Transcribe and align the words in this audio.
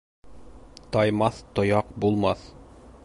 Таймаҫ 0.95 1.43
тояҡ 1.59 1.93
булмаҫ. 2.07 2.49